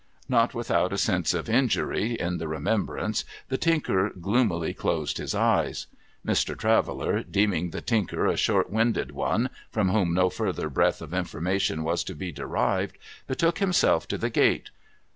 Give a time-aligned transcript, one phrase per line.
[0.27, 5.85] Not without a sense of injury in the remembrance, the Tinker gloomily closed his eyes.
[6.27, 6.33] Air.
[6.33, 11.83] Traveller, deeming the Tinker a short winded one, from whom no further breatli of information
[11.83, 14.71] was to be derived, betook himself to the gate.